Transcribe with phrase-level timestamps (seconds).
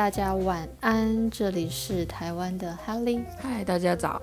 [0.00, 3.22] 大家晚安，这里是台湾的哈利。
[3.38, 4.22] 嗨，大家早。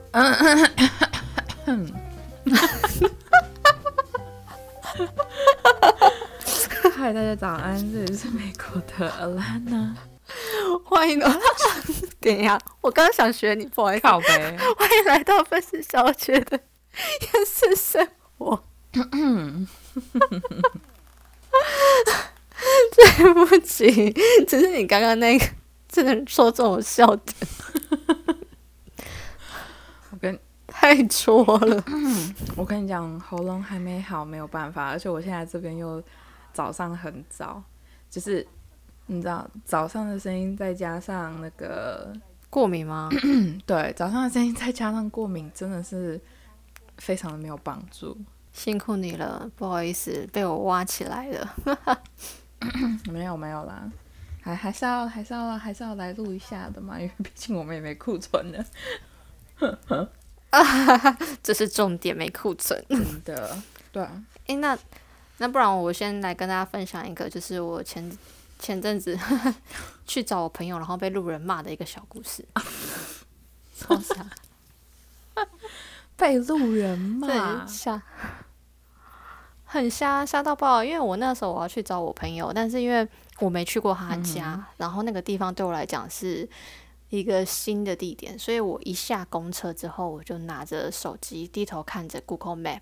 [6.96, 9.94] 嗨，大家早安，这里是美国的 Alana。
[10.84, 11.32] 欢迎哦！
[12.20, 14.02] 等一下，我刚刚想学你，不好意思。
[14.02, 14.58] 靠呗。
[14.80, 16.60] 欢迎来到分子小姐的
[17.22, 18.08] 厌世生
[18.40, 18.64] 活。
[22.98, 24.12] 对不起，
[24.48, 25.46] 只是你刚刚那个
[25.98, 27.36] 真的戳中我笑点，
[30.12, 31.84] 我跟太戳了。
[32.56, 36.02] 我跟你讲，喉咙还没好，没有办法，而且我现在这边又
[36.54, 37.64] 早上很早，
[38.12, 38.46] 就是
[39.08, 42.14] 你知道早上的声音再加上那个
[42.48, 43.10] 过敏吗？
[43.66, 46.22] 对，早上的声音再加上过敏，真的是
[46.98, 48.16] 非常的没有帮助。
[48.54, 51.56] 辛苦你了，不好意思，被我挖起来了。
[53.12, 53.92] 没有没有啦，
[54.48, 58.64] 还还是要还是要还是要来录一下的嘛， 因为毕竟我们也没库存呢。
[61.44, 62.82] 这是重点，没库存。
[62.88, 63.58] 真的，
[63.92, 64.24] 对啊。
[64.46, 64.78] 诶，那
[65.40, 68.10] 那不然我先来跟大家分享一个，就是我前
[68.58, 69.20] 前阵子
[70.08, 72.46] 去找我朋友，然后被路人骂的一个小故事。
[73.76, 74.26] 超傻，
[76.16, 78.02] 被路人骂，瞎，
[79.66, 80.84] 很瞎，瞎到爆！
[80.84, 83.08] 因为我那时候我要去找我朋友，但是因为
[83.40, 86.48] 我没去过他家，然后那个地方对我来讲是
[87.10, 92.82] 一个新的地点，所以我一下公车之后，我就拿着手机低头看着 Google Map，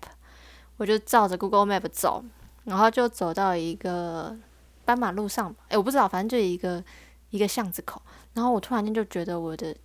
[0.78, 2.24] 我就照着 Google Map 走，
[2.64, 4.36] 然后就走到一个
[4.84, 6.82] 斑马路上，诶，我不知道，反正就一个
[7.30, 8.00] 一个巷子口，
[8.34, 9.76] 然后我突然间就觉得我的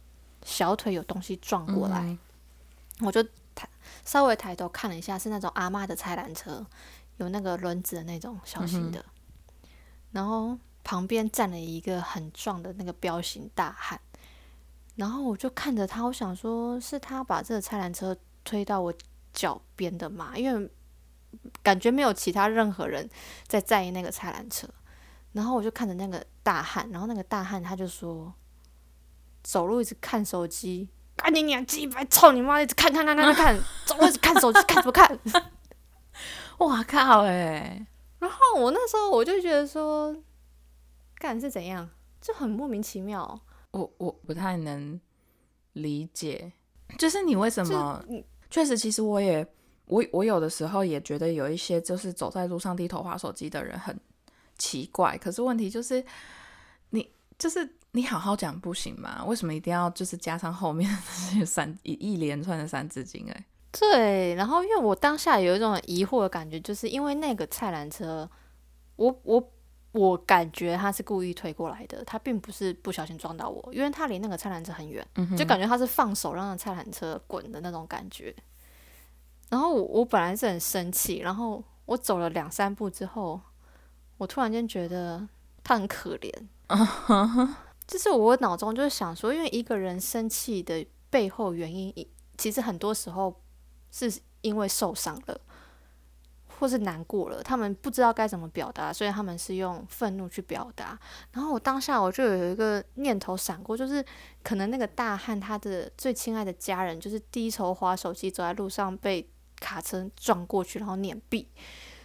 [0.44, 2.18] 小腿有东西撞过来，
[3.02, 3.22] 我就
[3.54, 3.68] 抬。
[4.06, 6.66] 稍微抬头看了一下，是那种阿妈的菜篮车，
[7.18, 9.04] 有那个轮子的那种小型的。
[10.12, 14.00] 然后旁边站了一个很壮的那个彪形大汉。
[14.96, 18.94] 然后我就看着他，我想说是他把这个菜篮车推到我
[19.34, 20.38] 脚边的嘛？
[20.38, 20.70] 因为
[21.64, 23.10] 感觉没有其他任何人
[23.48, 24.68] 在在意那个菜篮车。
[25.32, 28.34] 然后我就看着那个大汉，然后那个大汉他就说，
[29.42, 30.90] 走路一直看手机。
[31.16, 32.60] 赶紧两鸡巴，操你妈！
[32.60, 35.20] 一直看看看看看，总一直看手机，看什么看？
[36.58, 37.22] 哇靠！
[37.26, 37.86] 哎，
[38.22, 40.16] 然后我那时候我就觉得说，
[41.16, 41.90] 干是怎样，
[42.22, 43.42] 就很莫名其妙。
[43.72, 44.98] 我我不太能
[45.74, 46.54] 理解，
[46.98, 48.02] 就是你为什么？
[48.50, 49.46] 确实，其实我也
[49.86, 54.00] 我我有的时候也觉得有一些就是走在路上低头划手机的人很
[54.58, 55.18] 奇怪。
[55.18, 56.06] 可是问题就是，
[56.92, 57.76] 你就是。
[57.94, 59.22] 你好好讲不行吗？
[59.26, 63.30] 为什么一定要就是加上后面这些三一一连串的三字经？
[63.30, 64.36] 哎，对。
[64.36, 68.30] 然后因为我当下有一种疑惑的感觉，就是因为那个菜篮车，
[68.96, 69.52] 我我
[69.94, 75.06] 我感觉他是故意推过来的，他并不是不小心撞到我，因为他离那个菜篮车很远，
[75.38, 78.34] 就感觉他是放手让菜篮车滚的那种感觉。
[79.50, 83.42] 然后我我本来是很生气，然后我走了两三步之后，
[84.18, 85.28] 我突然间觉得
[85.62, 86.32] 他很可怜。
[87.86, 91.94] 就是我脑中就是想说，因为一个人生气的背后原因，
[92.38, 93.41] 其实很多时候
[93.92, 95.40] 是因为受伤了，
[96.60, 100.98] 或是难过了，他们不知道该怎么表达，所以他们是用愤怒去表达。
[101.34, 104.04] 然后我当下我就有一个念头闪过，就是
[104.44, 111.46] 可能那个大汉他的最亲爱的家人，就是低头划手机走在路上被卡车撞过去，然后碾毙，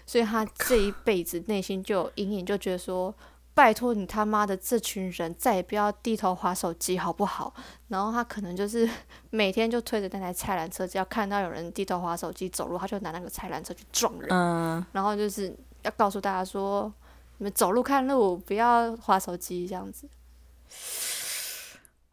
[0.05, 3.15] 所以他这一辈子内心就有阴影，就觉得说。
[3.57, 7.55] 拜托你他妈的这群人再也不要低头划手机好不好？
[7.89, 8.87] 然后他可能就是
[9.31, 14.29] 每天就推着那台菜篮车，只要看到有人低头划手机走路，他就拿那个菜篮车去撞人。
[14.31, 14.85] 嗯。
[14.93, 16.93] 然后就是要告诉大家说，
[17.39, 20.07] 你们走路看路，不要划手机这样子。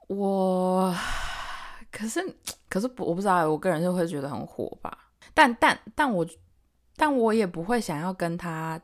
[0.07, 0.95] 我
[1.91, 2.21] 可是
[2.69, 4.97] 可是我不知道，我个人就会觉得很火吧。
[5.33, 6.25] 但但但我
[6.95, 8.79] 但我也不会想要跟他。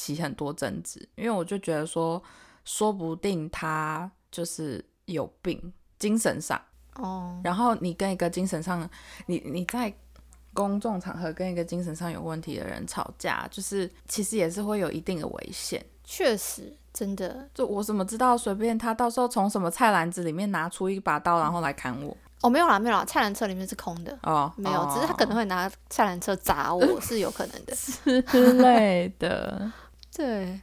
[0.00, 2.22] 起很多争执，因为我就觉得说，
[2.64, 6.60] 说不定他就是有病，精神上
[6.96, 7.38] 哦。
[7.44, 8.88] 然后你跟一个精神上，
[9.26, 9.92] 你你在
[10.54, 15.84] 公众场合跟一个精神上有问题的人吵架，就是其实也是会有一定的危险。
[16.02, 22.16] 确实，真的，就我怎么知道随便他到时候从什么菜篮子里面拿出一把刀，然后来砍我？
[22.42, 27.76] 哦，没有啦，没有啦，菜篮车里面是空的哦，没有，只是他可能会拿菜篮车砸我，是有可能的
[28.22, 29.70] 之类的。
[30.20, 30.60] 对，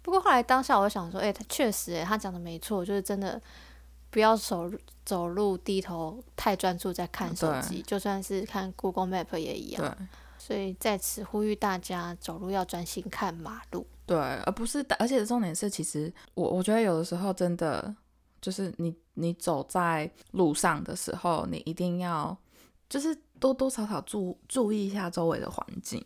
[0.00, 3.40] 不过后来当下我想说，哎，他确实，哎，他讲的没错，就是真的
[4.08, 4.70] 不要走
[5.04, 9.96] 走路低头太专注在看手机，就算是看 Google Map 也一样。
[10.38, 13.86] 所以在此呼吁大家走路要专心看马路。
[14.06, 17.94] 对，而不是，而且重点是，其实我我觉得有的时候真的
[18.40, 22.34] 就是你你走在路上的时候，你一定要
[22.88, 26.02] 就是多多少少注注意一下周围的环境。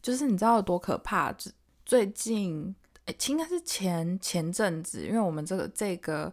[0.00, 1.32] 就是你知道有多可怕？
[1.32, 1.50] 最
[1.88, 2.74] 最近，
[3.06, 6.30] 诶，应该是前前阵子，因为我们这个这个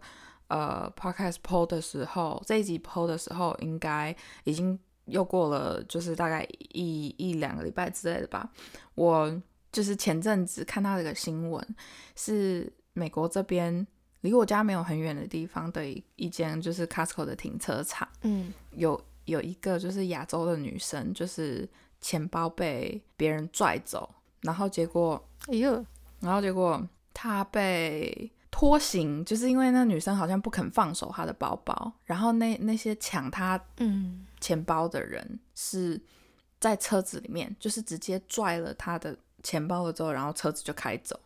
[0.49, 4.13] 呃 podcast PO 的时候，这一集 PO 的时候，应该
[4.43, 8.51] 已经又过了，就是大概一一两个礼拜之类的吧。
[8.95, 9.41] 我
[9.71, 11.65] 就是前阵子看到一个新闻，
[12.17, 13.87] 是美国这边
[14.19, 21.65] 离我家没有很远的地方的一一间就是 Costco 的停车场，嗯，有有一个就是亚洲的女生，就是
[22.01, 24.13] 钱包被别人拽走，
[24.45, 25.83] 然后结果，哎呦，
[26.19, 26.81] 然后结果
[27.13, 35.99] 他被拖行，就是因为那女生好像不肯放手她的包包，然后那那些抢她嗯，钱包的人是
[36.59, 41.19] 在车子里面，就是直接拽了她的钱包了之后，然后车子就开走。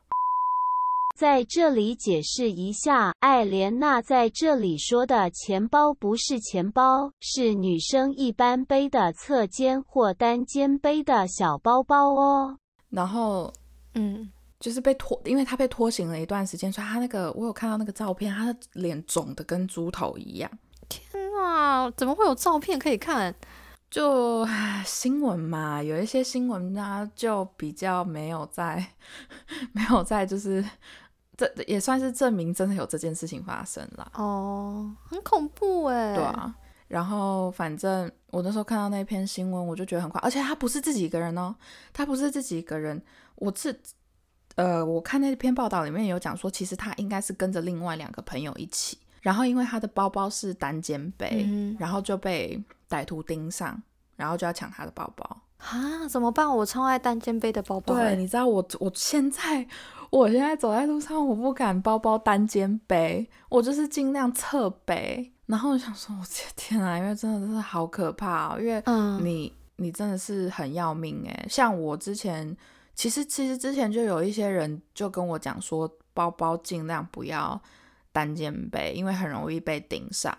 [1.15, 12.57] 在这里解释一下，艾莲娜在这里说的钱包不是钱包，是女生一般背的侧肩或单肩背的小包包哦。
[12.89, 13.53] 然后
[13.95, 20.49] 嗯，就是被拖，因为他被拖行了一段时间，所以他那个我有看到那个照片，他的脸肿的跟猪头一样。
[20.87, 21.01] 天
[21.41, 23.33] 啊，怎么会有照片可以看？
[23.89, 24.47] 就
[24.85, 28.85] 新闻嘛，有一些新闻呢就比较没有在，
[29.73, 30.63] 没有在，就是
[31.35, 34.11] 这也算是证明真的有这件事情发生了。
[34.13, 36.13] 哦，很恐怖哎。
[36.13, 36.55] 对啊，
[36.89, 41.55] 然后反正我那时候看到那篇新闻，我就觉得很快，而且他不是自己一个人哦，
[41.93, 43.01] 他不是自己一个人，
[43.35, 43.79] 我是
[44.55, 53.81] 呃，我看那篇报道里面有讲说，其实他应该是跟着另外两个朋友一起，然后因为他的包包是单肩背，嗯然后就被歹徒盯上，
[54.17, 55.41] 然后就要抢他的包包。
[55.59, 56.49] 啊，怎么办？
[56.49, 58.15] 我超爱单肩背的包包对，欸。
[58.15, 59.67] 你知道我我现在
[60.09, 65.31] 我现在走在路上，我不敢包包单肩背，我就是尽量侧背。
[65.49, 66.23] 然后我想说，我
[66.55, 71.47] 天啊，因为真的是好可怕、哦，因为嗯，你你真的是很要命诶。
[71.49, 72.55] 像我之前，
[72.93, 77.59] 其实其实之前就有一些人就跟我讲说，包包尽量不要
[78.11, 80.37] 单肩背，因为很容易被顶上。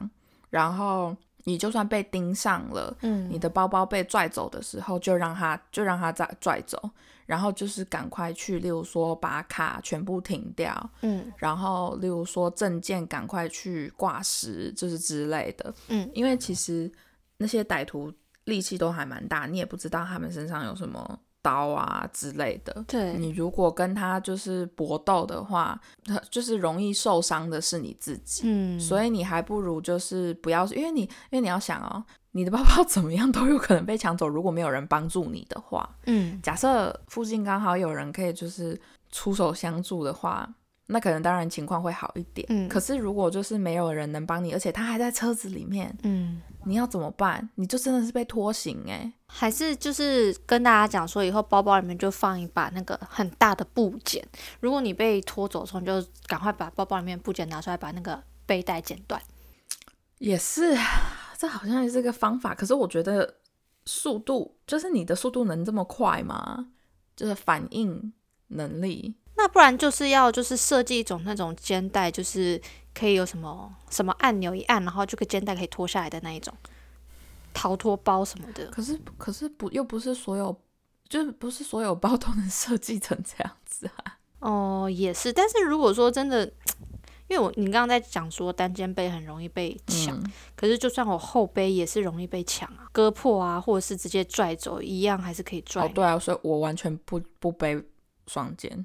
[0.48, 6.78] 然后你就算被盯上了，嗯，你的包包被拽走的时候，就让他就让他再拽走，
[7.26, 11.32] 然后就是赶快去，例如说把卡全部停掉，嗯。
[11.36, 15.74] 然后例如说证件赶快去挂失，就是之类的。
[15.88, 16.10] 嗯。
[16.12, 16.90] 因为其实
[17.38, 18.12] 那些歹徒
[18.44, 22.84] 力气都还蛮大，你也不知道他们身上有什么刀啊之类的。
[22.86, 28.42] 对，你如果跟他就是搏斗的话，他 就是容易受伤的是你自己。
[28.44, 40.48] 嗯，所以你还不如就是不要，因为你因为你要想哦，你的包包 怎么样都有可能被抢走，如果没有人帮助你的话，嗯假设附近刚好有人可以就是出手相助的话，
[40.90, 42.46] 那可能当然情况会好一点。
[42.50, 47.48] 嗯，可是如果就是没有人能帮你，而且他还在车子里面，嗯，你要怎么办？
[47.54, 54.26] 你就真的是被拖行哎、还是就是跟大家讲说，以后包包里面就放一把那个很大的布剪，
[54.60, 59.20] 如果你被拖走的时候，你就赶快把包包里面的布剪拿出来，把那个背带剪断。
[60.18, 60.76] 也是，
[61.38, 62.54] 这好像也是个方法。
[62.54, 63.36] 可是我觉得
[63.84, 66.66] 速度，就是你的速度能这么快吗？
[67.16, 68.12] 就是反应
[68.48, 69.14] 能力。
[69.42, 72.60] 那不然就是要就是设计一种那种肩带，就是
[72.94, 76.52] 可以有什么什么按钮一按，然后这个肩带可以脱下来的那一种
[77.54, 78.66] 逃脱包什么的。
[78.66, 80.54] 可是可是不又不是所有，
[81.08, 84.18] 就是不是所有包都能设计成这样子啊。
[84.40, 85.32] 哦，也是。
[85.32, 86.44] 但是如果说真的，
[87.28, 95.86] 因为我你刚刚在讲说单肩背很容易被抢，嗯可是就算我后背也是容易被抢啊，割破啊，或者是直接拽走，一样还是可以拽。
[95.86, 97.82] 哦，对啊，所以我完全不不背
[98.26, 98.84] 双肩。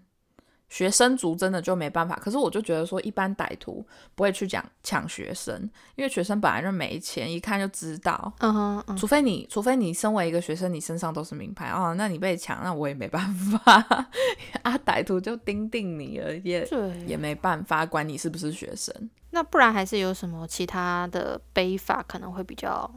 [0.67, 5.57] 学生族真的就没办法，可是我就觉得说，一般歹徒不会去讲抢学生，
[5.95, 8.33] 因为学生本来就没钱，一看就知道。
[8.39, 13.73] 嗯哼嗯，除非你，除非你身为一个学生，你身上都是名牌哦，那你被抢，那我也没办法
[14.63, 14.77] 啊。
[14.85, 18.93] 歹徒就盯定你了，也对，也没办法，管你是不是学生。
[19.31, 22.89] 那不然还是有什么其他的背法可能会比较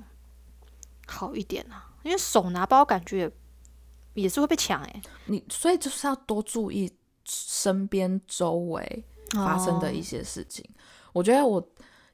[1.06, 1.90] 好一点啊？
[2.02, 3.32] 因为手拿包感觉也
[4.22, 6.90] 也是会被抢哎、你所以就是要多注意
[7.28, 9.04] 身边周围
[9.34, 10.64] 发生的一哦些事情。
[11.12, 11.62] 我觉得我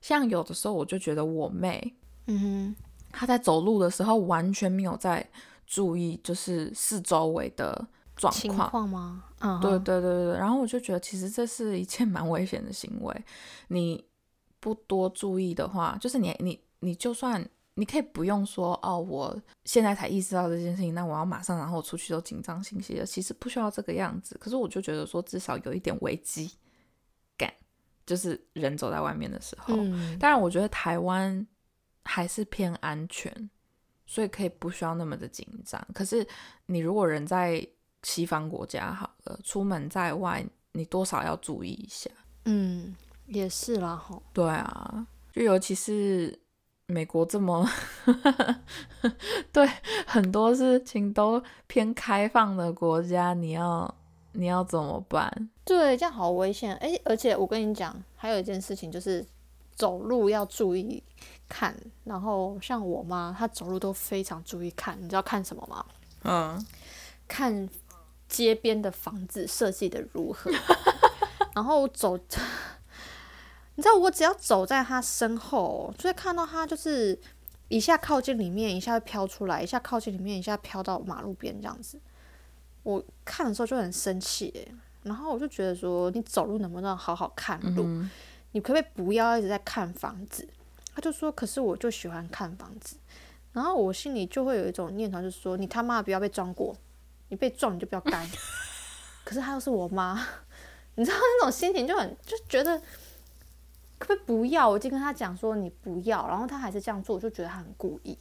[0.00, 1.94] 像有的时候，我就觉得我妹
[2.26, 2.76] 嗯哼
[3.11, 5.26] 她在走路的时候完全没有在
[5.66, 8.88] 注意，就是四周围的哼，状情况。
[8.88, 9.25] 吗？
[9.61, 13.25] 对对对对，然后我就觉得其实这是一件蛮危险的行为。
[13.68, 14.04] 你
[14.59, 24.38] 不多注意的话，就是你你你就算你可以不用说哦，我现在才意识到这件事情，那我要马上然后出去都紧张兮兮的，其实不需要这个样子。
[24.38, 26.52] 可是我就觉得说，至少有一点危机
[27.37, 27.52] 感，
[28.07, 29.75] 就是人走在外面的时候。
[29.76, 31.45] 嗯，当然，我觉得台湾
[32.04, 33.50] 还是偏安全，
[34.07, 35.85] 所以可以不需要那么的紧张。
[35.93, 36.26] 可是
[36.66, 37.66] 你如果人在
[38.04, 42.09] 西方国家好了，出门在外，你多少要注意一下。
[42.45, 42.95] 嗯，
[43.26, 44.23] 也是啦吼。
[44.33, 46.38] 对啊，就尤其是
[46.87, 47.67] 美国这么
[49.53, 49.67] 对
[50.07, 53.93] 很多事情都偏开放的国家，你要
[54.33, 55.49] 你要怎么办？
[55.64, 56.75] 对，这样好危险。
[56.76, 59.25] 哎，而且我跟你讲，还有一件事情就是
[59.75, 61.03] 走路要注意
[61.49, 61.75] 看。
[62.05, 64.97] 然后像我妈，她走路都非常注意看。
[65.00, 65.87] 你知道看什么吗？
[66.25, 66.67] 嗯，
[67.26, 67.67] 看
[68.29, 70.50] 街边的房子设计的如何。
[71.55, 72.19] 然后走，
[73.76, 77.19] 你知道我只要走在他身后，就会看到他就是
[77.69, 82.00] 一下靠近里面，一下飘出来，一下靠近里面，一下飘到马路边这样子。
[82.83, 84.75] 我看的时候就很生气哎。
[85.02, 87.85] 然后我就觉得说，你走路能不能好好看路？
[87.85, 88.11] 嗯
[88.52, 90.49] 你可不可以不要一直在看房子？
[90.95, 92.97] 他就说，可是我就喜欢看房子。
[93.52, 96.73] 然后我心里就会有一种念头，就是说，你他妈不要被撞过，
[97.31, 98.31] 你被撞你就不要干。
[99.25, 100.25] 可是他又是我妈，
[100.95, 102.81] 你知道那种心情就很就觉得，
[103.98, 104.68] 可不可以不要？
[104.68, 108.18] 我已经跟他讲说你不要，然后他还是这样做，我就觉得他很故意，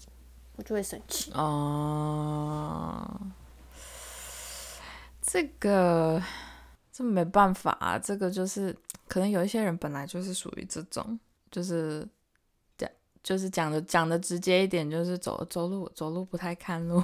[0.56, 1.32] 我就会生气。
[1.34, 3.20] 哦、
[5.22, 6.22] 这个
[6.92, 8.76] 这没办法啊，这个就是
[9.08, 11.20] 可能有一些人本来就是属于这种，
[11.52, 12.08] 就是
[12.78, 12.90] 讲
[13.24, 17.04] 就是讲的讲的直接一点，就是走走路走路不太看路。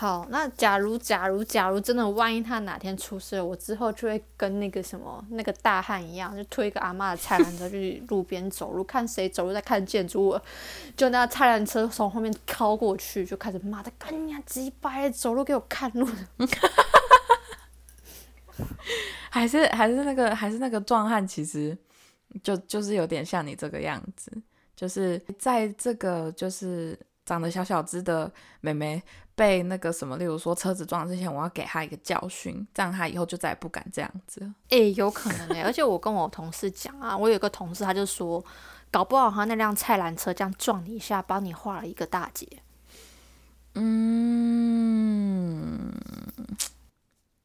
[0.00, 10.40] 好，那假如假如假如真的万一他哪天出事了，我之后就会跟那个什么那个大汉一样，就推一个阿嬷的菜篮车去路边走路，看谁走路在看建筑物，
[10.96, 16.08] 就那菜篮车从后面靠过去，就开始骂他，干你娘鸡掰，走路给我看路。
[19.30, 21.76] 还是还是那个还是那个壮汉，其实
[22.44, 24.30] 就就是有点像你这个样子，
[24.76, 29.02] 就是在这个就是长得小小只的妹妹
[29.38, 34.52] 被那个什么，例如说车子撞之前，我要给他一个教训，这样他以后就再也不敢这样子了。
[34.70, 38.44] 诶、有可能诶、而且我跟我同事讲啊，我有个同事他就说，
[38.90, 42.48] 搞不好他那辆菜篮车这样撞你一下，帮你画了一个大结。
[43.74, 44.72] 嗯，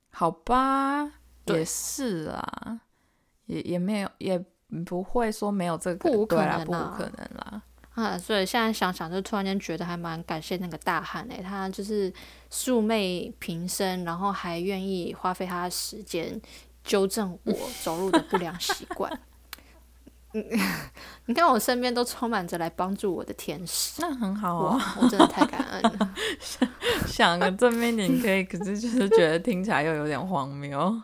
[0.10, 1.12] 好吧，
[1.46, 2.82] 也是啊，
[3.46, 4.44] 也也没有也
[4.84, 7.62] 不会说没有这个，不可能啦，不可能啦。
[7.96, 12.12] 啊，所以现在想想，就突然间觉得还蛮感谢那个大汉诶、他就是
[12.50, 16.42] 素昧平生，然后还愿意花费他的时间
[16.84, 19.12] 纠正我 走路的不良习惯。
[20.34, 20.44] 嗯，
[21.28, 24.76] 你看我身边都充满着来帮助我的天使，那很好啊。
[24.76, 26.16] 哇，我真的太感恩了。
[27.06, 31.00] 想个正面点可以，可是就是觉得听起来又有点荒谬。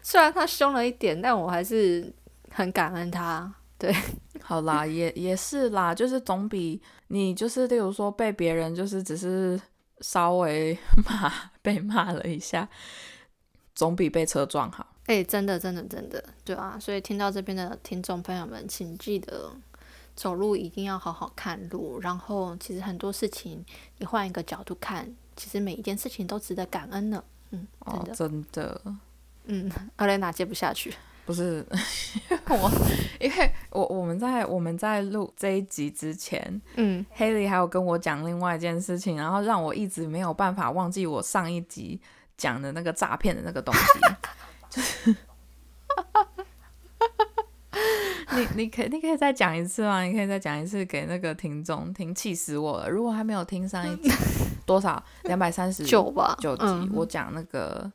[0.00, 2.14] 虽然他凶了一点，但我还是
[2.52, 3.52] 很感恩他。
[4.42, 9.60] 好啦，也也是啦，就是总比你就是例如说被别人就是只是
[10.00, 12.68] 稍微 骂被骂了一下，
[13.74, 14.86] 总比被车撞好。
[15.06, 19.50] 哎、真的，真的，真的，对啊，所以听到这边的听众朋友们，请记得
[20.16, 22.00] 走路一定要好好看路。
[22.00, 23.62] 然后，其实很多事情
[23.98, 27.22] 你换一个角度看，其实每一件事情都值得感恩呢。
[27.50, 28.80] 嗯，真哦的，，真的
[29.44, 30.94] 嗯，阿雷娜接不下去。
[31.26, 31.64] 不是
[32.48, 32.70] 我，
[33.18, 41.98] 因为我我们在我们在录这一集之前，嗯，黑莉还有跟我讲另外一件事情，然后让我一直没有办法忘记我上一集
[42.36, 43.80] 讲的那个诈骗的那个东西，
[44.68, 45.16] 就是
[48.36, 50.02] 你你可以你可以再讲一次吗？
[50.02, 52.88] 你可以再讲一次给那个听众听，气死我了！
[52.88, 54.10] 如果还没有听上一集
[54.66, 57.90] 多少两百三十九吧，九集，嗯我讲那个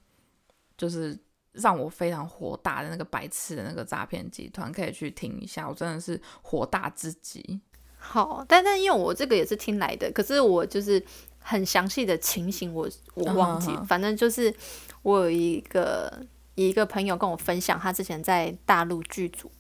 [0.78, 1.18] 就是
[1.62, 7.60] 让我非常火大的那个白痴的那个诈骗集团，可以去听一下，我真的是火大至极。
[7.98, 11.04] 好，但但因为我这个也是听来的，可是我就是
[11.40, 14.54] 很详细的情形我我忘记，反正就是
[15.02, 16.26] 我有一个
[16.56, 19.52] 一个朋友跟我分享，他之前在大陆剧组，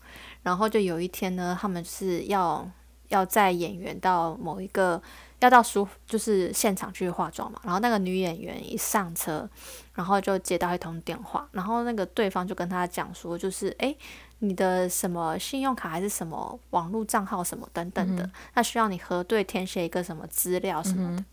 [0.41, 2.65] 然后就有一天呢，他们是要
[3.09, 5.01] 要载演员到某一个
[5.39, 9.49] 要到书就是现场去化妆嘛，然后那个女演员一上车，
[9.93, 13.97] 然后就接到一通电话，然后那个对方就跟他讲说，就是诶。
[14.41, 21.25] 你的什么信用卡还是什么网络账号什么等等的，那需要你核对填写一个什么资料什么的。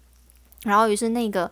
[0.65, 1.49] 然后于是那个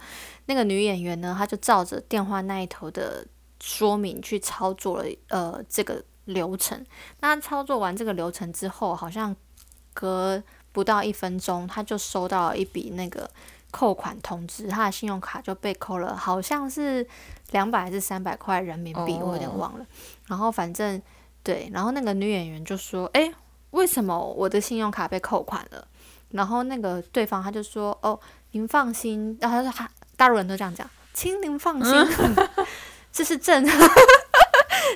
[0.46, 3.24] 那个女演员呢，她就照着电话那一头的
[3.60, 6.84] 说明去操作了呃这个流程。
[7.20, 9.36] 那操作完这个流程之后，好像
[9.92, 10.42] 隔
[10.74, 13.30] 不到一分钟，他就收到了一笔那个
[13.70, 17.06] 扣款通知，他的信用卡就被扣了，好像是
[17.52, 19.86] 两百还是三百块人民币，我有点哦忘了。
[20.26, 21.00] 然后反正
[21.44, 23.32] 对，然后那个女演员就说：“诶，
[23.70, 25.86] 为什么我的信用卡被扣款了？”
[26.32, 28.18] 然后那个对方他就说：“哦，
[28.50, 31.94] 您放心。”然后他说：“哈，大陆人都这样讲，请您放心，
[33.12, 33.64] 这是正。”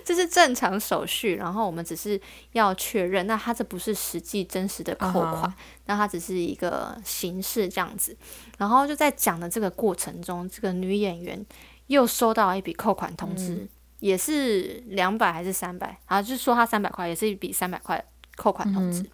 [0.05, 2.21] 这是正常手续，然后我们只是
[2.53, 5.55] 要确认，那他这不是实际真实的扣款
[5.87, 8.17] 那它只是一个形式这样子。
[8.57, 11.45] 然后就在讲的这个过程中，这个女演员
[11.87, 13.69] 又收到一笔扣款通知，嗯
[14.01, 18.05] 也是两百还是三百，然后就说她三百块，也是一笔三百块
[18.37, 19.01] 扣款通知。
[19.03, 19.11] 嗯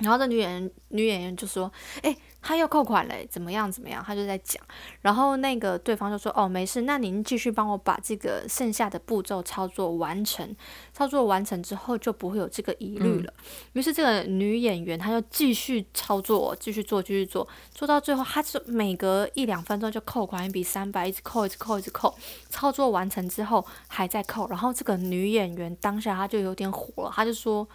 [0.00, 1.70] 然后这女演员女演员就说
[2.02, 4.62] ：“哎、他要扣款嘞，怎么样怎么样？”他就在讲，
[5.02, 10.56] 然后那个对方就说：“哦，没事，那您继续帮我把这个剩下的步骤操作完成，
[10.92, 13.32] 操作完成之后就不会有这个疑虑了。
[13.74, 22.14] 于是这个女演员她就继续操作，继续做，继续做，做到最后，她就每隔一两分钟就扣款一笔三百，一直扣，一直扣，一直扣。
[22.48, 27.68] 操作完成之后还在扣，然后这个女演员当下她就有点火了，她就说。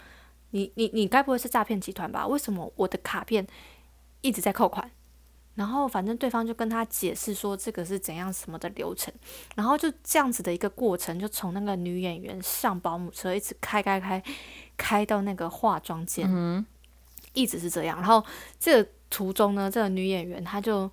[0.52, 2.26] 你你你该不会是诈骗集团吧？
[2.26, 3.46] 为什么我的卡片
[4.26, 4.90] 一直在扣款？
[5.54, 9.14] 然后反正对方就跟他解释说这个是怎样什么的流程，
[9.56, 14.22] 然后就这样子的一个过程，就从那个女演员上保姆车一直开开开
[14.76, 16.66] 开到那个化妆间，
[17.34, 17.98] 一直是这样。
[17.98, 18.26] 然后
[18.60, 20.92] 这个途中呢，这个女演员她就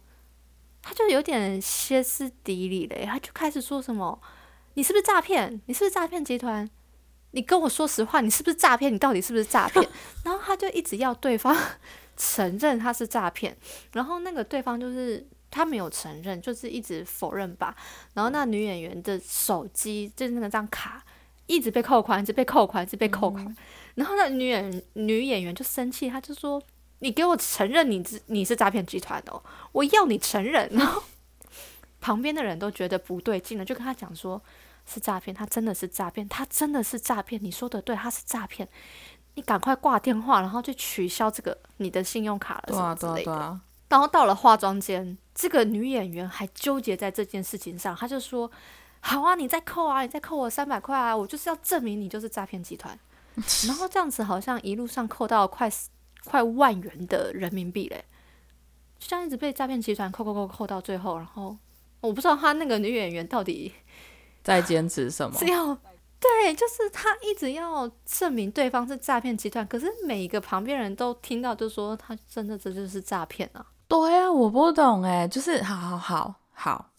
[0.80, 4.20] 她就有点歇斯底里嘞，她就开始说什么
[4.74, 5.60] ：“你是不是诈骗？
[5.66, 6.70] 你是不是诈骗集团？
[7.32, 8.92] 你跟我说实话，你是不是诈骗？
[8.94, 9.84] 你到底是不是诈骗？”
[10.24, 11.56] 然后她就一直要对方
[12.16, 13.56] 承认他是诈骗，
[13.92, 17.76] 然后那个对方就是他没有承认，就是一直否认吧。
[18.14, 21.02] 然后那女演员的手机就是那个张卡
[21.46, 23.56] 一直被扣款，一直被扣款，一直被扣款。
[23.94, 26.62] 然后那女演女演员就生气，她就说
[27.00, 29.42] ：“你给我承认你是你是诈骗集团的、哦，
[29.72, 31.02] 我要你承认。” 然后
[32.00, 34.40] 旁边的人都觉得不对劲了，就跟他讲说
[34.86, 38.66] ：“是诈骗，他真的是诈骗，他真的是诈骗，你说的对，他是诈骗。”
[39.34, 43.24] 你赶快挂电话，然后就取消这个你的信用卡了，什么之类的。
[43.24, 48.50] 对啊，然后到了化妆间，这个女演员还纠结在这件事情上，她就说
[49.00, 52.98] ：“好啊，你再扣啊，你再扣我三百块啊，我就是要证明你就是诈骗集团。
[53.66, 55.70] ”然后这样子好像一路上扣到快
[56.24, 58.04] 快万元的人民币嘞，
[58.98, 61.56] 就这样一直被诈骗集团扣扣扣扣到最后，然后
[62.00, 63.72] 我不知道她那个女演员到底
[64.42, 65.46] 在坚持什么是？
[65.46, 65.76] 要
[66.22, 73.66] 对，就是他一直要证明对方是诈骗集团，可是每一个旁边人都听到就说他真的这就是诈骗啊。
[73.88, 76.92] 对啊，我不懂哎，就是好好好好，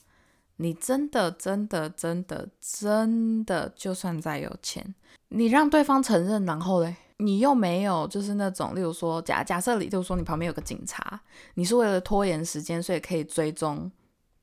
[0.57, 4.93] 你真的真的真的真的，就算再有钱，
[5.29, 11.21] 你让对方承认，然后嘞，你又没有就是那种，例如说假假设里，例如说你旁边有个警察，
[11.53, 13.89] 你是为了拖延时间，所以可以追踪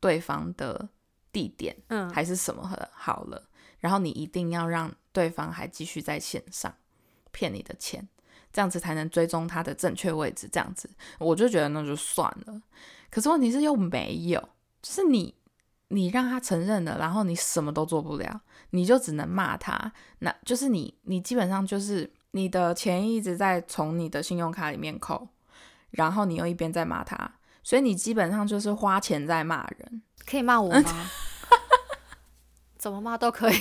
[0.00, 0.88] 对方的
[1.30, 3.42] 地点嗯，还是什么的，好了，
[3.80, 6.72] 然后你一定要让对方还继续在线上
[7.32, 8.08] 骗你的钱。
[8.52, 10.90] 这样子才能追踪他的正确位置，这样子
[11.20, 12.60] 我就觉得那就算了。
[13.08, 14.40] 可是问题是又没有，
[14.82, 15.32] 就是你
[15.86, 18.40] 你让他承认了，然后你什么都做不了，
[18.70, 25.28] 你就只能骂他，那就是你你基本上就是你的钱一直在从你的信用卡里面扣，
[25.90, 30.02] 然后你又一边在骂他，所以你基本上就是花钱在骂人。
[30.26, 31.10] 可以骂我吗？
[32.80, 33.58] 怎么骂都可以，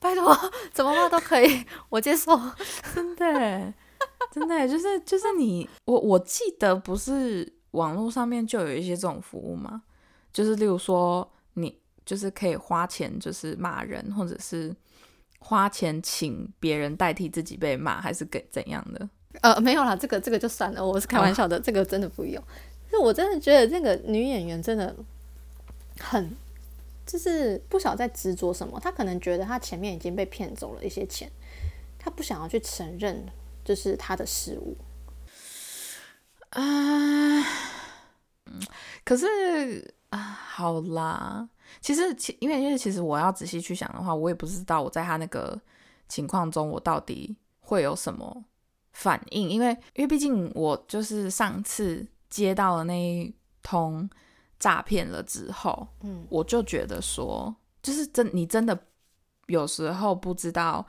[0.00, 0.34] 拜托，
[0.72, 2.34] 怎么骂都可以，我接受。
[2.94, 3.74] 真的，
[4.32, 9.82] 真的就是就是你，我我记得不是网络上面就有一些这种服务吗？
[10.32, 14.74] 就是例如说你就是可以花钱就是骂人，或者是
[15.38, 19.06] 花钱请别人代替自己被骂，还是给怎样的？
[19.42, 22.42] 呃，没有啦，这个这个就算了，我是开玩笑的，这个真的不用。
[22.90, 24.96] 就我真的觉得这个女演员真的
[26.00, 26.34] 很，
[27.12, 28.80] 就是不晓在执着什么。
[28.80, 31.30] 他可能觉得他前面已经被骗走了一些钱，
[31.98, 33.26] 他不想要去承认
[33.62, 34.74] 就是他的失误。
[36.48, 36.62] 啊，
[38.46, 38.62] 嗯
[39.04, 41.46] 可是啊，好啦，
[41.82, 45.60] 其实其因为因为其实我要仔细去想的话，我也不知道我在他那个
[46.08, 48.42] 情况中，我到底会有什么
[48.92, 54.08] 反应，因为因为毕竟我就是上次接到了那一通
[54.62, 58.78] 诈骗了之后，嗯，我就觉得说，就是真你真的
[59.48, 60.86] 有时候不知道，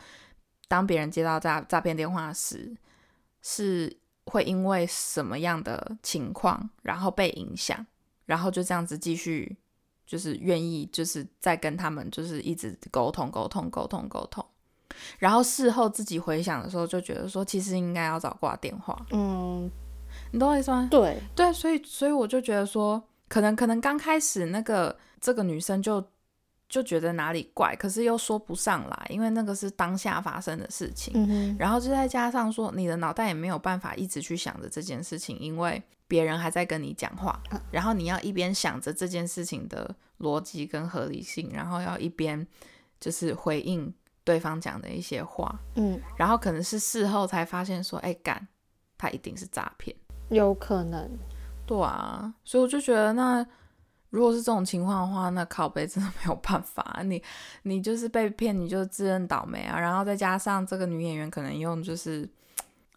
[0.68, 2.78] 当别人接到诈诈骗电话时，
[3.42, 7.84] 是会因为什么样的情况，然后被影响，
[8.28, 9.58] 然后就这样子继续，
[10.06, 14.46] 就是愿意就是再跟他们就是一直沟通沟通沟通沟通，
[15.18, 19.04] 然后事后自己回想的时候，就觉得说，其实应该要早挂电话。
[19.10, 19.68] 嗯，
[20.32, 20.88] 你懂我意思吗？
[20.92, 23.02] 对，对，所以所以我就觉得说，
[23.34, 26.08] 可能可能刚开始那个这个女生就
[26.70, 31.14] 就觉得哪里怪，可是又说不上来，因为那个是当下发生的事情。
[31.16, 37.42] 嗯哼，然后就再加上说，你的脑袋也没有办法一直去想着这件事情，因为别人还在跟你讲话，
[37.72, 42.46] 然后你要一边想着这件事情的逻辑跟合理性，然后要一边
[43.00, 43.92] 就是回应
[44.24, 48.48] 对方讲的一些话，嗯，然后可能是事后才发现说，哎，干，
[48.96, 49.96] 他一定是诈骗。
[50.30, 51.10] 有可能。
[51.66, 53.46] 对啊，所以我就觉得那。
[54.10, 57.02] 如果是这种情况的话，那靠背真的没有办法。
[57.04, 57.20] 你
[57.64, 59.80] 你就是被骗，你就自认倒霉啊。
[59.80, 62.30] 然后再加上这个女演员可能用就是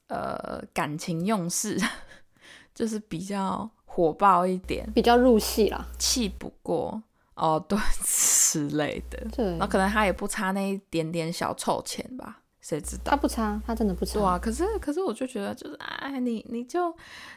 [0.09, 1.81] 呃感情用事，
[2.75, 7.03] 就是比较火爆一点，比较入戏啦，气不过
[7.33, 9.27] 哦，对 之类的。
[9.35, 12.43] 对，那可能他也不差那一点点小臭钱吧。
[12.67, 14.21] 谁知道他不差，他真的不差。
[14.21, 16.93] 啊，可是可是我就觉得就是哎，你你就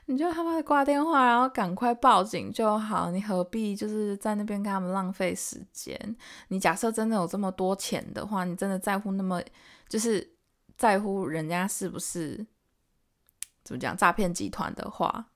[0.06, 6.16] 你就他妈的挂电话，然后赶快报警就好，你何必就是在那边跟他们浪费时间？
[6.48, 9.40] 你假设真的有这么多钱的话，你真的在乎那么
[9.88, 10.28] 就是
[10.76, 12.44] 在乎人家是不是
[13.64, 15.28] 怎么讲诈骗集团的话，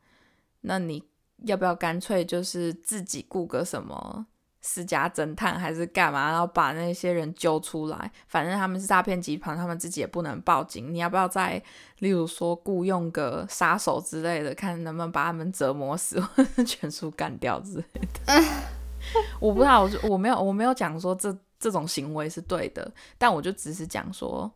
[0.62, 1.08] 那你
[1.44, 4.26] 要不要干脆就是自己雇个什么？
[4.66, 6.32] 私家侦探还是干嘛？
[6.32, 8.12] 然后把那些人揪出来。
[8.28, 10.92] 反正他们是诈骗集团，他们自己也不能报警。
[10.94, 11.62] 你要不要再，
[12.00, 16.24] 例如说雇佣个杀手之类的，看能不能把他们折磨死，
[16.66, 17.84] 全数干掉之类
[18.26, 18.44] 的？
[19.42, 24.50] 我不知道，我我没有我没有讲说这这种行为是对的，但我就只是讲说，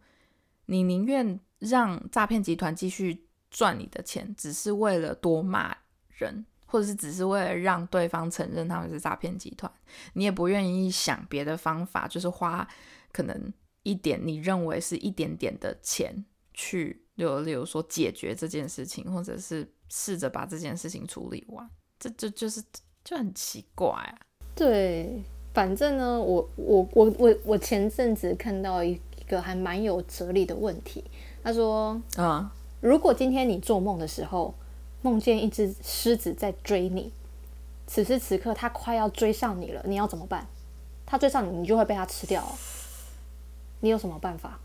[0.68, 5.76] 你宁愿让诈骗集团继续赚你的钱，只是为了多骂
[6.08, 6.46] 人。
[6.70, 9.72] 或者是只是为了让对方承认他们是诈骗集团，
[10.14, 12.68] 你也不愿意想别的方法，就是花
[13.14, 13.54] 可能
[13.84, 22.62] 一点你认为是一点点的钱去，例如例如说解决这件事情，或者是试着把这件事情处理完，这就就是
[23.04, 24.20] 就很奇怪啊。
[24.54, 31.04] 对，反正呢，我我我我我前阵子看到一个还蛮有哲理的问题，
[31.42, 32.50] 他说，嗯，
[32.82, 34.54] 如果今天你做梦的时候。
[35.02, 37.12] 梦见一只狮子在追你，
[37.86, 40.46] 此时此刻它快要追上你了，你要怎么办？
[41.06, 42.44] 它追上你，你就会被它吃掉。
[43.80, 44.60] 你有什么办法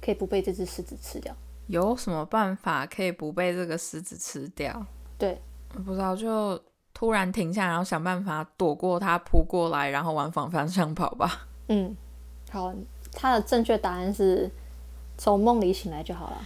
[0.00, 1.34] 可以不被这只狮子吃掉？
[1.66, 4.86] 有什么办法可以不被这个狮子吃掉？
[5.18, 6.60] 对，不知道，就
[6.94, 11.46] 突然停下，然后想办法躲过它扑过来，然后往反方向跑吧。
[11.68, 11.96] 嗯，
[12.50, 12.74] 好，
[13.12, 14.50] 它的正确答案是
[15.18, 16.38] 从梦里醒来就好了。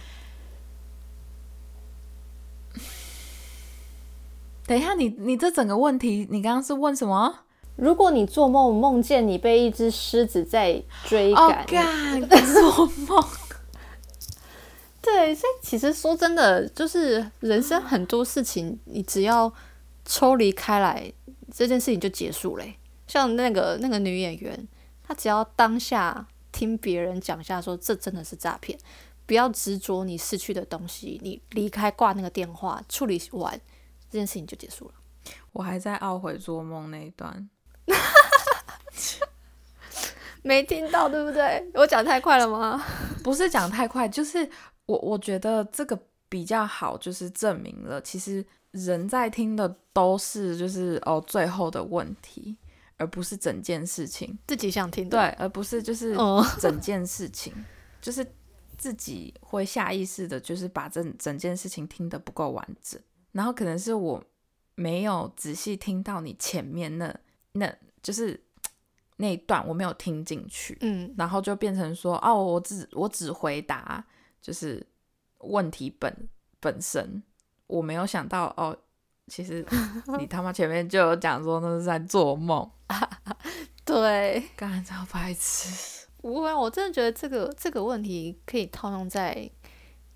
[4.67, 7.41] 等一下，你你这整个问题，你刚刚是问什么？
[7.75, 11.65] 如果你做梦梦见你被一只狮子在追赶，
[12.53, 13.23] 做梦。
[15.01, 19.53] 对，所以其实说真的，就是人生很多事情，你只要
[20.03, 21.13] 抽离开来，
[21.53, 22.75] 这件事情就结束嘞。
[23.05, 24.67] 像那个那个女演员，
[25.03, 28.79] 她只要当下听别人讲一下，说这真的是诈骗，
[29.27, 33.61] 不要执着你失去的东西，你离开挂那个电话，处理完。
[34.15, 34.93] 这件事情就结束了。
[35.51, 37.49] 我还在懊悔做梦那一段，
[40.41, 41.69] 没听到对不对？
[41.73, 42.81] 我讲太快了吗？
[43.21, 44.49] 不是讲太快，就是
[44.85, 45.99] 我我觉得这个
[46.29, 52.55] 比较好，就是证明了其实人在听的都是就是哦最后的问题，
[52.95, 56.15] 而不是整件事情自己想听的，对，而不是就是
[56.57, 57.53] 整件事情，
[57.99, 58.25] 就是
[58.77, 62.97] 自己会下意识的，就是把整整件事情听得不够完整。
[63.35, 64.23] 然后可能是我
[64.75, 67.13] 没有仔细听到你前面那
[67.51, 67.69] 那
[68.01, 68.41] 就是
[69.17, 74.01] 那一段我没有听进去，嗯，然后就变成说哦，我只我只回答
[74.41, 74.85] 就是
[75.39, 76.29] 问题本
[76.61, 77.21] 本身，
[77.67, 78.77] 我没有想到哦，
[79.27, 79.65] 其实
[80.17, 82.71] 你 他妈前面就有讲说那是在做梦，
[83.83, 89.51] 对，干超白痴，不会，我真的觉得这个这个问题可以套用在。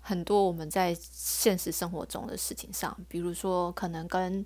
[0.00, 4.44] 很多我们在现实生活中的事情上，比如说可能跟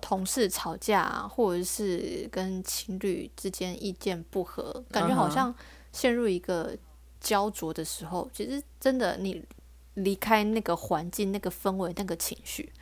[0.00, 5.54] 同事吵架，或者是跟情侣之间意见不合，感觉好像
[5.92, 6.76] 陷入一个
[7.20, 9.44] 焦灼的时候，其实真的你
[9.94, 12.72] 离开那个环境、那个氛围、那个情绪，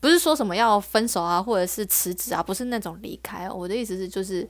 [0.00, 3.48] 不是说什么要分手啊，或者是辞职啊，不是那种离开。
[3.48, 4.46] 我的意思是，就是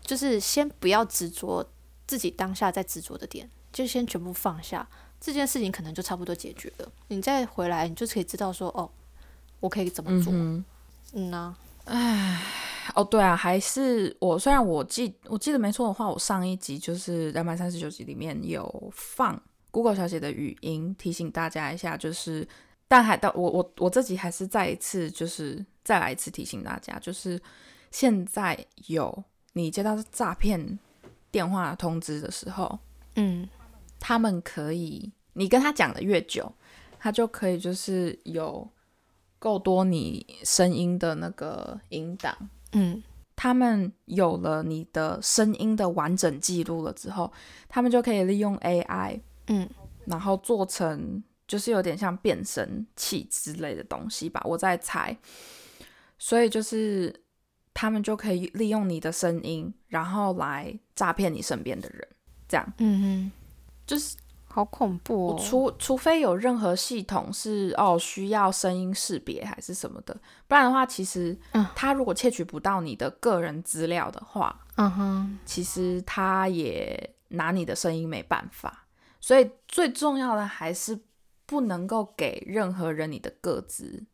[0.00, 1.68] 就是先不要执着
[2.06, 4.88] 自己当下在执着的点，就先全部放下。
[5.20, 8.88] 这件事情可能就差不多解决了，你再回来，你就可以知道说，哦，
[9.60, 10.32] 我可以怎么做。
[10.32, 10.64] 嗯
[11.30, 12.42] 呐，唉，
[12.94, 22.46] 哦对啊，还是我虽然我记我记得没错的话，我上一集就是两百三十九集里面有放 Google 小姐的语音，提醒大家一下，就是
[22.86, 27.40] 但还到我我我自己还是再一次就是再来一次提醒大家，就是
[27.90, 29.24] 现在有
[29.54, 30.78] 你接到诈骗
[31.30, 32.78] 电话通知的时候，
[33.14, 33.48] 嗯
[33.98, 36.52] 他们可以你跟他讲的越久，
[36.98, 38.68] 他就可以就是有
[39.38, 42.36] 够多你声音的那个引导。
[42.72, 43.02] 嗯
[43.34, 47.30] 他们有了你的声音的完整记录了之后，
[47.68, 49.68] 他们就可以利用 AI，嗯
[50.06, 55.14] 然后做成就是有点像变声器之类的东西吧，我在猜。
[56.18, 57.14] 所以就是
[57.74, 62.08] 他们就可以利用你的声音，然后来诈骗你身边的人，
[62.48, 63.32] 这样嗯哼，
[63.86, 65.38] 就是好恐怖哦！
[65.38, 70.16] 除除非有任何系统是哦需要声音识别还是什么的，
[70.48, 78.86] 不然的话，其实嗯他如果窃取不到你的个人资料的话，嗯哼，其实他也拿你的声音没办法。
[79.20, 80.98] 所以最重要的还是
[81.46, 84.04] 不能够给任何人你的个资，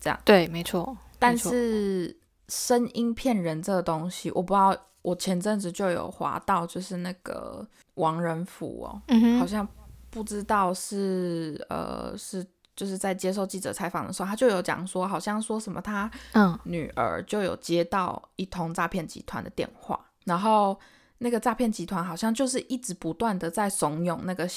[0.00, 0.96] 这样对，没错。
[1.18, 9.66] 但是声音骗人这个东西，我不知道，我前阵子就有滑到，就是那个王仁甫哦，嗯，好像
[10.10, 16.58] 不知道是呃是就是在接受记者采访的时候，他就有讲说，好像说什么他嗯。
[16.64, 20.78] 女儿就有接到一通诈骗集团的电话，然后
[21.18, 24.48] 那个诈骗集团好像就是一直不断的在怂恿那个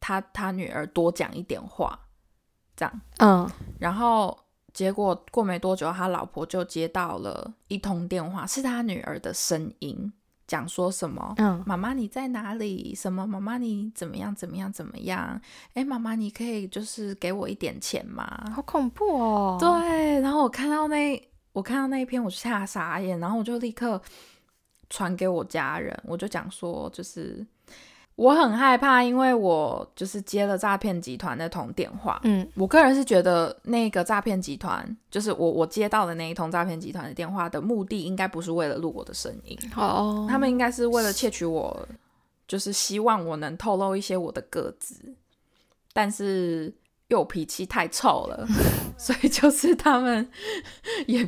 [0.00, 1.98] 他他女儿多讲一点话，
[2.76, 3.48] 这样，嗯。
[3.78, 4.36] 然后
[4.72, 10.12] 结果过没多久，他老婆就接到了一通电话，是他女儿的声音，
[10.50, 11.32] 讲说什么。
[11.36, 12.92] 嗯妈妈你在哪里？
[12.92, 13.24] 什么？
[13.24, 14.34] 妈妈你怎么样？
[14.34, 14.72] 怎么样？
[14.72, 15.40] 怎么样？
[15.74, 18.26] 哎，妈妈你可以就是给我一点钱吗？
[18.52, 19.56] 好恐怖哦！
[19.60, 24.02] 对，然后我看到那我看到那一篇，我就吓傻眼，然后我就立刻
[24.88, 27.46] 传给我家人，我就讲说，就是
[28.20, 32.20] 我很害怕，因为我就是接了诈骗集团那通电话。
[32.24, 32.46] 嗯。
[32.54, 41.88] 我个人是觉得那个诈骗集团，就是我我接到的那一通诈骗集团的电话的目的，应该不是为了录我的声音，哦，他们应该是为了窃取我，
[42.46, 45.14] 就是希望我能透露一些我的个资，
[45.94, 46.70] 但是
[47.08, 48.46] 又脾气太臭了，
[48.98, 50.30] 所以就是他们
[51.08, 51.26] 也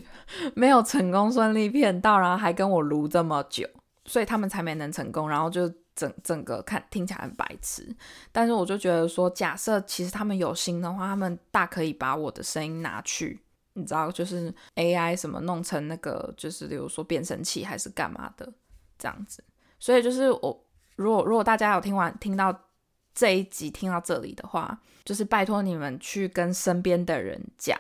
[0.53, 3.67] 没有成功顺利骗到，然后还跟我撸这么久，
[4.05, 7.95] 所以他们才没能成功，然后就整整个看听起来很白痴。
[8.31, 13.41] 但是我就觉得说，假设其实他们有心的话，他们大可以把我的声音拿去。
[13.75, 18.53] 你知道，就是 AI 什么弄成那个，就是比如说变声器还是干嘛的
[18.99, 19.43] 这样子。
[19.79, 22.55] 所以就是我，如果如果大家有听完听到
[23.15, 27.79] 这一集听到这里的话，就是拜托你们去跟身边的人讲，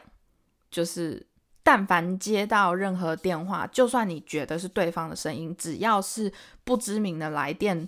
[0.70, 1.26] 就是
[1.62, 6.32] 但凡接到任何电话，就算你觉得是对方的声音，只要是
[6.64, 7.86] 不知名的来电，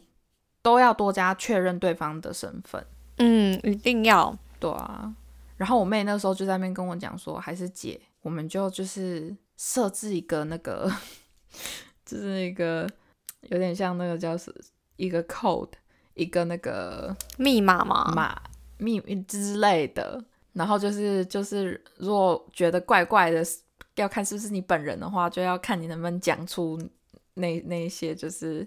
[0.64, 2.82] 都要多加确认对方的身份。
[3.18, 5.14] 嗯，一定要对啊，
[5.58, 10.90] 然后我妹那时候就在那边跟我讲说，还是姐，我们就就是设置一个那个，
[12.06, 12.88] 就是一个
[13.42, 14.52] 有点像那个叫是
[14.96, 15.68] 一个 code，
[16.14, 18.42] 一个那个密码嘛，码
[18.78, 20.24] 密之类的，
[20.54, 23.44] 然后就是就是如果觉得怪怪的，
[23.96, 26.80] 要看是不是你本人的话，就要看你能不能讲出
[27.34, 28.66] 那那些就是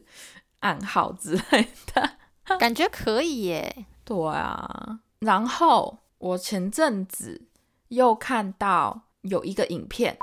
[0.60, 2.12] 暗号之类的。
[2.58, 3.86] 感觉可以耶。
[4.06, 7.48] 对啊，然后我前阵子
[7.90, 10.18] 又看到有一个影片，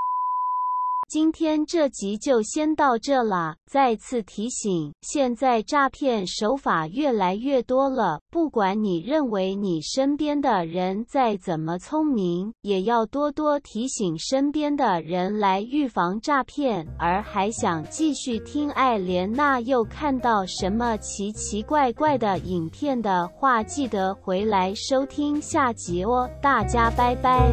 [1.08, 3.56] 今天这集就先到这啦。
[3.70, 16.86] 再次提醒，现在诈骗手法越来越多了，不管你认为你身边的人再怎么聪明，也要多多提醒身边的人来预防诈骗。
[16.98, 26.30] 而还想继续听艾莲娜又看到什么奇奇怪怪的影片的话，记得回来收听下集哦。
[26.40, 27.52] 大家拜拜。